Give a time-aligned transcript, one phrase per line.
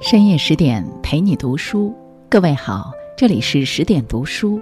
[0.00, 1.94] 深夜十点陪你读书，
[2.30, 4.58] 各位好，这里是十点读书，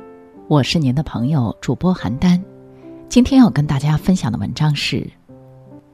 [0.48, 2.42] 我是您的朋友主播邯郸。
[3.08, 5.08] 今天要跟大家分享的文章是：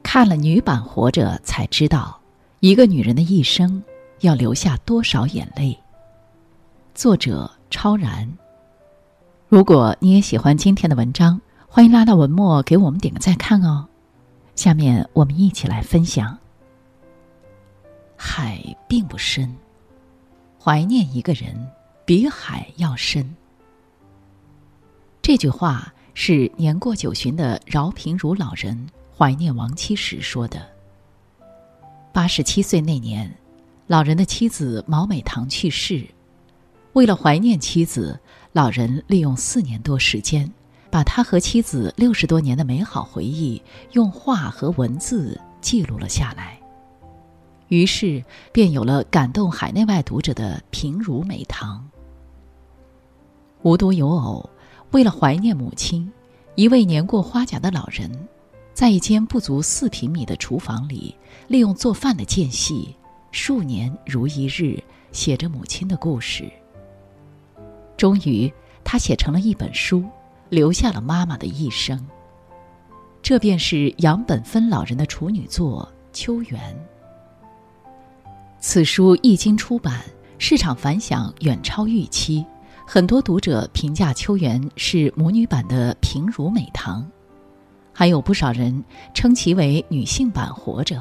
[0.02, 2.18] 看了女版《活着》才知道，
[2.60, 3.82] 一个女人的一生
[4.20, 5.78] 要流下多少眼泪。
[6.94, 8.26] 作者超然。
[9.46, 11.38] 如果你也喜欢今天的文章，
[11.68, 13.86] 欢迎拉到文末给我们点个再看哦。
[14.56, 16.38] 下面我们一起来分享。
[18.26, 19.54] 海并不深，
[20.58, 21.54] 怀念一个人
[22.06, 23.36] 比海要深。
[25.20, 30.66] 这句话是年过九旬的饶平如老人怀念亡妻时说的。
[32.14, 33.30] 八十七岁那年，
[33.86, 36.02] 老人的妻子毛美棠去世，
[36.94, 38.18] 为了怀念妻子，
[38.52, 40.50] 老人利用四年多时间，
[40.90, 46.58] 把他和妻子六十多年的美好回忆用画和文字记录了下来。
[47.68, 51.88] 于是，便有了感动海内外读者的《平如美棠》。
[53.62, 54.48] 无独有偶，
[54.90, 56.12] 为了怀念母亲，
[56.54, 58.10] 一位年过花甲的老人，
[58.74, 61.16] 在一间不足四平米的厨房里，
[61.48, 62.94] 利用做饭的间隙，
[63.32, 64.78] 数年如一日
[65.10, 66.44] 写着母亲的故事。
[67.96, 68.52] 终于，
[68.84, 70.04] 他写成了一本书，
[70.50, 72.06] 留下了妈妈的一生。
[73.22, 76.60] 这便是杨本芬老人的处女作《秋园》。
[78.66, 80.00] 此书一经出版，
[80.38, 82.42] 市场反响远超预期，
[82.86, 87.02] 很多读者评价《秋园》是母女版的《平如美棠》，
[87.92, 90.96] 还有不少人称其为女性版《活着》。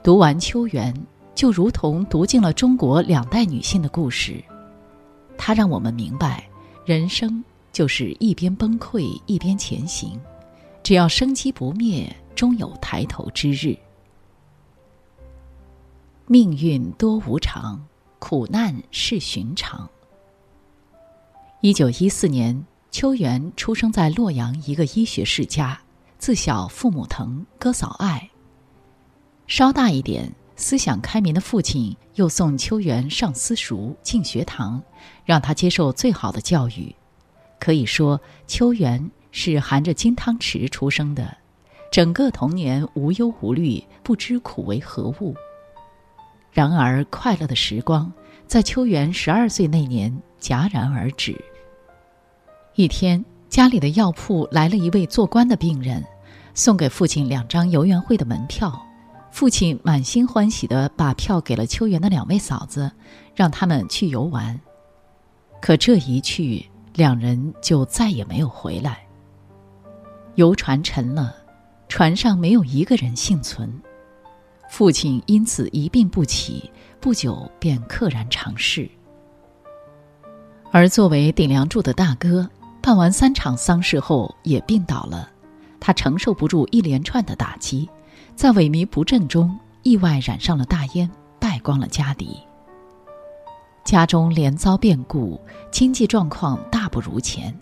[0.00, 0.94] 读完《秋园》，
[1.34, 4.40] 就如同读尽了中国两代女性的故事，
[5.36, 6.48] 它让我们明白，
[6.84, 10.12] 人生就是一边崩溃一边前行，
[10.84, 13.76] 只要生机不灭，终有抬头之日。
[16.30, 17.86] 命运多无常，
[18.18, 19.88] 苦难是寻常。
[21.62, 25.80] 一九一四年，秋元出生在洛阳一个医学世家，
[26.18, 28.28] 自小父母疼，哥嫂爱。
[29.46, 34.82] 稍大一点，思想开明的父亲又送秋元上私塾、进学堂，
[35.24, 36.94] 让他接受最好的教育。
[37.58, 41.38] 可以说，秋元是含着金汤匙出生的，
[41.90, 45.34] 整个童年无忧无虑，不知苦为何物。
[46.58, 48.12] 然而，快乐的时光
[48.48, 51.40] 在秋元十二岁那年戛然而止。
[52.74, 56.04] 一天，家里的药铺来了一位做官的病人，
[56.54, 58.76] 送给父亲两张游园会的门票。
[59.30, 62.90] 父亲满心欢喜地把票给了秋元的两位嫂子，
[63.36, 64.58] 让他们去游玩。
[65.60, 68.98] 可这一去，两人就再也没有回来。
[70.34, 71.36] 游船沉了，
[71.88, 73.72] 船上没有一个人幸存。
[74.68, 76.70] 父亲因此一病不起，
[77.00, 78.88] 不久便溘然长逝。
[80.70, 82.48] 而作为顶梁柱的大哥，
[82.82, 85.30] 办完三场丧事后也病倒了。
[85.80, 87.88] 他承受不住一连串的打击，
[88.36, 92.36] 在萎靡不振中意外染上了大烟，败光了家底。
[93.84, 95.40] 家中连遭变故，
[95.70, 97.58] 经济状况大不如前，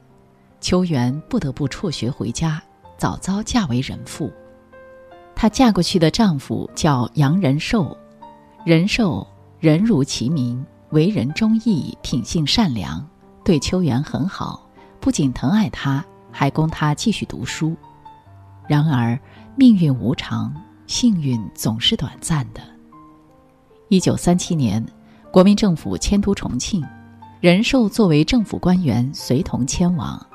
[0.61, 2.61] 秋元不得不辍学回家，
[2.99, 4.33] 早早嫁为人妇。
[5.37, 7.95] 她嫁过去的丈夫叫杨仁寿，
[8.65, 9.25] 仁寿
[9.61, 13.07] 人如其名，为人忠义，品性善良，
[13.45, 14.67] 对秋元很好，
[14.99, 16.03] 不仅疼爱她，
[16.33, 17.77] 还供她继续读书。
[18.67, 19.17] 然而
[19.55, 20.53] 命运无常，
[20.87, 22.63] 幸运总是短暂的。
[23.89, 24.85] 一九三七年，
[25.31, 26.83] 国民政府迁都重庆，
[27.41, 30.27] 仁寿作为政府官员随同迁往，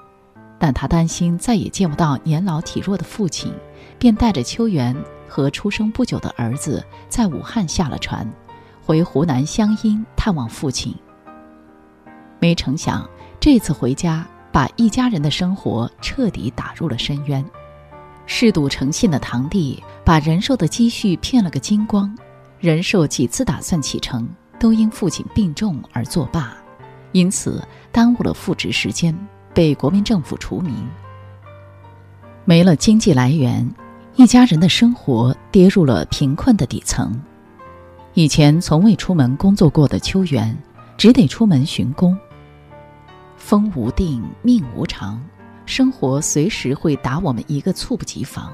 [0.62, 3.52] 但他担心再也见不到年老体弱的父亲。
[3.98, 4.96] 便带着秋元
[5.28, 8.28] 和出生不久的儿子在武汉下了船，
[8.84, 10.96] 回湖南湘阴探望父亲。
[12.40, 13.08] 没成想，
[13.40, 17.46] 这次回家把一家人的生活彻底打入了深渊。
[18.26, 22.12] 嗜赌成性的堂弟把仁寿的积蓄骗了个精光，
[22.60, 24.28] 仁寿几次打算启程，
[24.60, 26.58] 都因父亲病重而作罢，
[27.12, 29.16] 因此耽误了复职时间，
[29.54, 30.74] 被国民政府除名。
[32.46, 33.70] 没了经济来源。
[34.18, 37.18] 一家人的生活跌入了贫困的底层。
[38.14, 40.56] 以前从未出门工作过的秋元，
[40.98, 42.16] 只得出门寻工。
[43.38, 45.20] 风无定，命无常，
[45.66, 48.54] 生活随时会打我们一个猝不及防。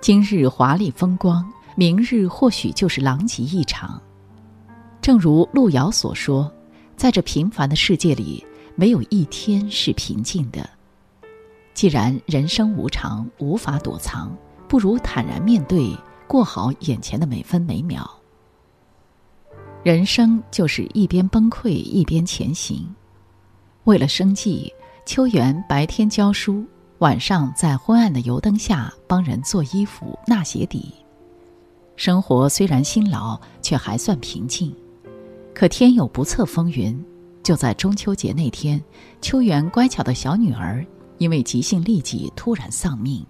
[0.00, 1.46] 今日华丽风光，
[1.76, 4.00] 明日或许就是狼藉一场。
[5.02, 6.50] 正如路遥所说，
[6.96, 8.42] 在这平凡的世界里，
[8.74, 10.68] 没有一天是平静的。
[11.74, 14.36] 既然人生无常，无法躲藏，
[14.68, 15.96] 不如坦然面对，
[16.28, 18.08] 过好眼前的每分每秒。
[19.82, 22.86] 人生就是一边崩溃一边前行。
[23.84, 24.72] 为了生计，
[25.04, 26.64] 秋元白天教书，
[26.98, 30.94] 晚上在昏暗的油灯下帮人做衣服、纳鞋底。
[31.96, 34.74] 生活虽然辛劳，却还算平静。
[35.52, 37.04] 可天有不测风云，
[37.42, 38.82] 就在中秋节那天，
[39.20, 40.84] 秋元乖巧的小女儿
[41.18, 43.24] 因为急性痢疾突然丧命。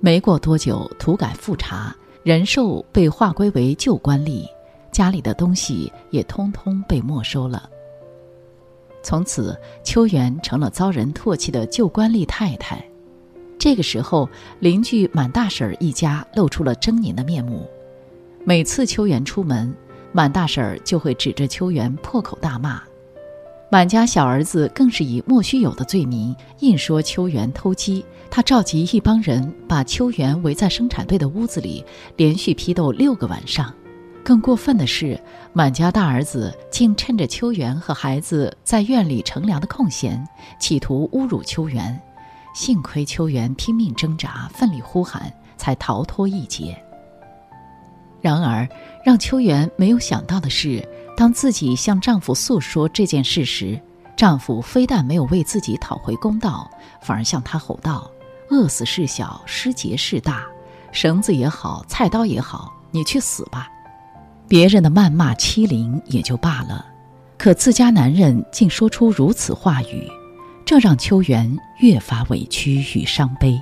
[0.00, 4.46] 没过多久，土改复查，仁寿被划归为旧官吏，
[4.92, 7.70] 家里的东西也通通被没收了。
[9.02, 12.82] 从此，秋元成了遭人唾弃的旧官吏太太。
[13.58, 14.28] 这个时候，
[14.60, 17.66] 邻居满大婶一家露出了狰狞的面目。
[18.44, 19.74] 每次秋元出门，
[20.14, 22.80] 满大婶儿就会指着秋元破口大骂。
[23.68, 28.04] 满家小儿子更是以莫须有的罪名硬说秋元偷鸡。
[28.30, 31.84] 他召集一帮人，把秋元围在生产队的屋子里，
[32.16, 33.74] 连续批斗六个晚上。
[34.22, 35.20] 更过分的是，
[35.52, 40.24] 满家大儿子竟趁着秋元和孩子在院里乘凉的空闲，
[40.60, 42.00] 企图侮辱秋元。
[42.54, 46.80] 幸亏秋元拼命挣扎，奋力呼喊，才逃脱一劫。
[48.24, 48.66] 然而，
[49.04, 50.82] 让秋元没有想到的是，
[51.14, 53.78] 当自己向丈夫诉说这件事时，
[54.16, 56.70] 丈夫非但没有为自己讨回公道，
[57.02, 58.10] 反而向她吼道
[58.48, 60.42] ：“饿死事小，失节事大，
[60.90, 63.68] 绳子也好，菜刀也好，你去死吧！”
[64.48, 66.86] 别人的谩骂欺凌也就罢了，
[67.36, 70.08] 可自家男人竟说出如此话语。
[70.64, 73.60] 这让秋元越发委屈与伤悲。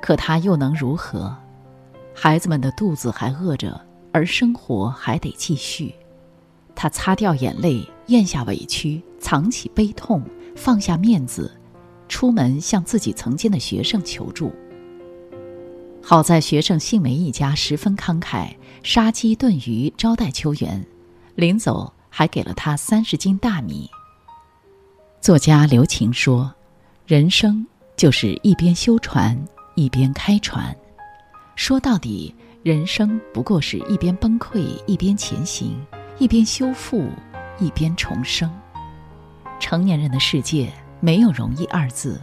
[0.00, 1.36] 可他又能如何？
[2.18, 3.78] 孩子们的肚子还饿着，
[4.10, 5.94] 而生活还得继续。
[6.74, 10.22] 他擦掉眼泪，咽下委屈，藏起悲痛，
[10.56, 11.54] 放下面子，
[12.08, 14.50] 出门向自己曾经的学生求助。
[16.02, 18.48] 好在学生杏梅一家十分慷慨，
[18.82, 20.82] 杀鸡炖鱼招待秋元，
[21.34, 23.90] 临走还给了他三十斤大米。
[25.20, 26.50] 作家刘擎说
[27.06, 29.38] ：“人生就是一边修船，
[29.74, 30.74] 一边开船。
[31.56, 32.32] 说到底，
[32.62, 35.70] 人生不过是一边崩溃，一边前行；
[36.18, 37.08] 一边修复，
[37.58, 38.48] 一边重生。
[39.58, 40.70] 成年人的世界
[41.00, 42.20] 没有容易二字。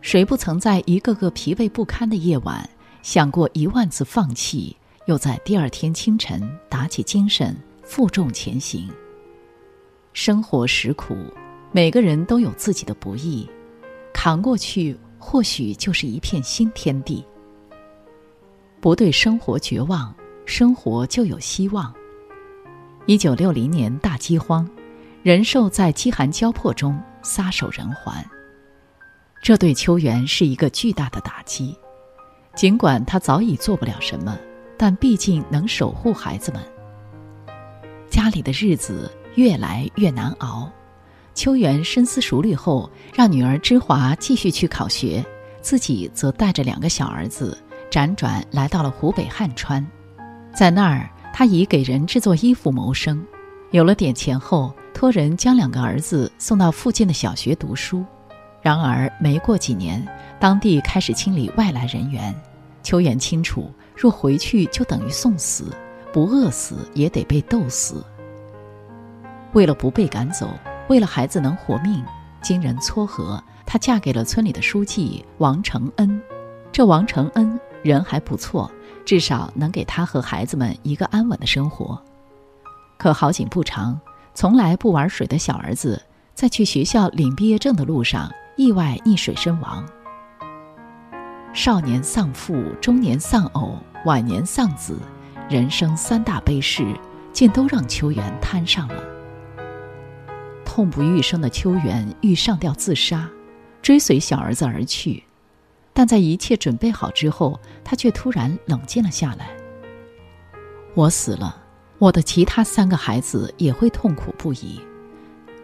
[0.00, 2.68] 谁不曾在一个个疲惫不堪的夜晚，
[3.02, 4.74] 想过一万次放弃，
[5.06, 8.88] 又在第二天清晨打起精神，负重前行？
[10.14, 11.14] 生活实苦。”
[11.70, 13.48] 每个人都有自己的不易，
[14.12, 17.24] 扛过去或许就是一片新天地。
[18.84, 20.14] 不对生活绝望，
[20.44, 21.90] 生活就有希望。
[23.06, 24.68] 一九六零年大饥荒，
[25.22, 28.14] 仁寿在饥寒交迫中撒手人寰，
[29.40, 31.74] 这对秋元是一个巨大的打击。
[32.54, 34.38] 尽管他早已做不了什么，
[34.76, 36.62] 但毕竟能守护孩子们。
[38.10, 40.70] 家里的日子越来越难熬。
[41.32, 45.24] 秋元深思熟虑后，让女儿芝华继续去考学，
[45.62, 47.56] 自己则带着两个小儿子
[47.94, 49.86] 辗转来到了湖北汉川。
[50.52, 53.24] 在那儿，他以给人制作衣服谋生。
[53.70, 58.04] 有了点钱后，托人将两个儿子送到附近的小学读书。
[58.60, 60.04] 然而，没过几年，
[60.40, 62.34] 当地开始清理外来人员。
[62.82, 65.72] 秋元清楚，若回去就等于送死，
[66.12, 68.04] 不饿死也得被斗死。
[69.52, 70.50] 为了不被赶走。
[70.88, 72.04] 为了孩子能活命，
[72.42, 76.20] 经人撮合，她嫁给了村里的书记王承恩。
[76.72, 78.68] 这王承恩人还不错，
[79.04, 82.02] 至少能给他和孩子们一个安稳的生活。
[82.96, 84.00] 可好景不长，
[84.34, 89.84] 从来不玩水的小儿子在去学校领毕业证的路上意外溺水身亡。
[91.52, 94.98] 少年丧父，中年丧偶，晚年丧子，
[95.48, 96.84] 人生三大悲事，
[97.32, 99.04] 竟都让秋元摊上了。
[100.64, 103.28] 痛不欲生的秋元欲上吊自杀，
[103.82, 105.22] 追随小儿子而去，
[105.94, 109.48] 但在一切准备好之后，他却突然冷静了下来。
[110.94, 111.56] 我死了，
[111.98, 114.80] 我的其他三个孩子也会痛苦不已，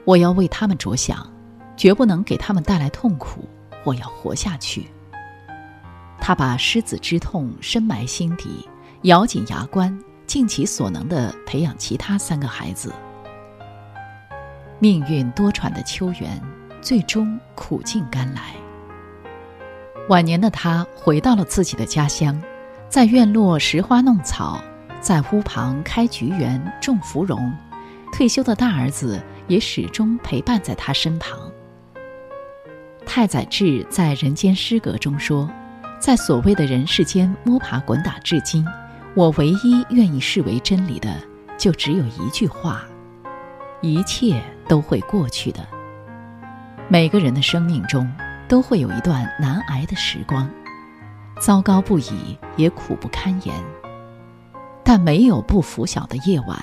[0.04, 1.28] 我要为他们着想，
[1.76, 3.44] 绝不能给他们带来痛苦。
[3.84, 4.86] 我要活下去。
[6.20, 8.68] 他把失子之痛深埋心底，
[9.02, 12.92] 咬紧牙关，尽其所能地培养其他三个孩子。
[14.78, 16.40] 命运多舛的秋元，
[16.80, 18.54] 最终苦尽甘来。
[20.10, 22.36] 晚年的他回到了自己的家乡，
[22.88, 24.60] 在院落拾花弄草，
[25.00, 27.52] 在屋旁开菊园种芙蓉。
[28.12, 31.38] 退休的大儿子也始终陪伴在他身旁。
[33.06, 35.48] 太宰治在《人间失格》中说
[36.02, 38.66] ：“在所谓的人世间摸爬滚打至今，
[39.14, 41.14] 我唯一愿意视为真理的，
[41.56, 42.82] 就只有一句话：
[43.80, 45.60] 一切都会过去的。
[46.88, 48.12] 每个人的生命中
[48.50, 50.50] 都会有一段难挨的时光，
[51.40, 53.54] 糟糕不已，也苦不堪言。
[54.82, 56.58] 但没有不拂晓的夜晚，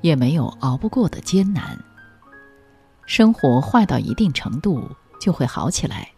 [0.00, 1.76] 也没有熬不过的艰难。
[3.04, 4.88] 生活坏到一定程度
[5.20, 6.08] 就会好起来，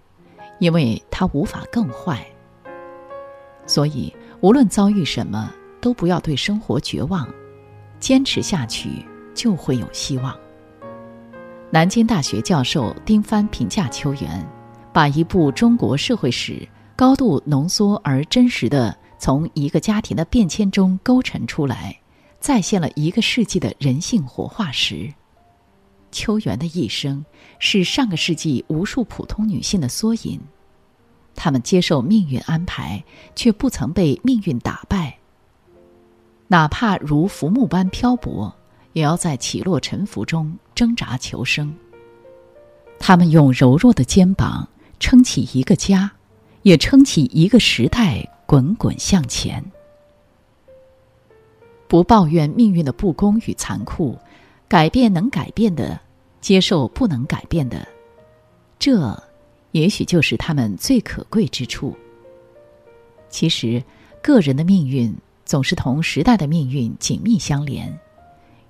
[0.58, 2.22] 因为它无法更坏。
[3.64, 7.26] 所以，无论遭遇什么，都不要对生活绝望，
[7.98, 9.02] 坚持下去
[9.34, 10.36] 就会有希望。
[11.70, 14.46] 南京大学教授丁帆评价邱原，
[14.96, 21.94] 把一部中国社会史高度浓缩而真实的从一个家庭的变迁中勾陈出来，
[22.40, 25.12] 再现了一个世纪的人性活化石。
[26.10, 27.22] 邱原的一生
[27.58, 30.40] 是上个世纪无数普通女性的缩影，
[31.34, 35.18] 她们接受命运安排，却不曾被命运打败。
[36.48, 38.50] 哪怕如浮木般漂泊。
[38.94, 41.76] 也要在起落沉浮中挣扎求生。
[42.98, 44.66] 他们用柔弱的肩膀
[44.98, 46.10] 撑起一个家，
[46.62, 49.64] 也撑起一个时代，滚滚向前。
[51.88, 54.18] 不抱怨命运的不公与残酷，
[54.66, 56.00] 改变能改变的，
[56.40, 57.86] 接受不能改变的，
[58.78, 59.22] 这
[59.70, 61.96] 也许就是他们最可贵之处。
[63.28, 63.82] 其实，
[64.22, 67.96] 个人的命运总是同时代的命运紧密相连。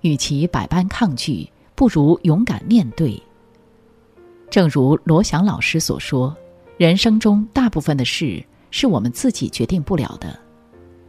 [0.03, 3.21] 与其百般抗拒，不如勇敢面对。
[4.51, 6.35] 正如罗翔老师所说
[6.79, 10.39] ：“人生中大部分的事是我们自己决定不了的，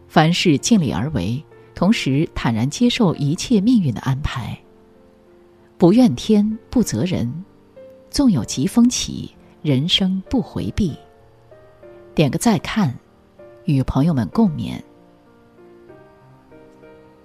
[0.08, 1.42] 凡事尽力而为，
[1.76, 4.58] 同时坦然接受一切命运的安排。
[5.78, 7.32] 不怨天，不责人，
[8.10, 10.96] 纵有疾风起，人生不回避。”
[12.16, 12.94] 点个再看，
[13.66, 14.82] 与朋友们共勉。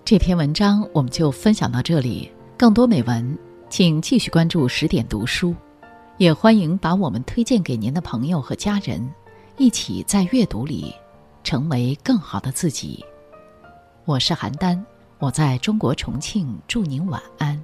[0.04, 2.30] 这篇文章我们就分享到这里。
[2.58, 3.38] 更多美文，
[3.70, 5.54] 请继续关注十点读书，
[6.22, 9.12] 也欢迎把我们推荐给您的朋友和家人，
[9.56, 10.94] 一起在阅读里
[11.42, 13.04] 成为更好的自己。
[14.04, 14.80] 我是邯郸，
[15.18, 17.60] 我在中国重庆，祝您晚安。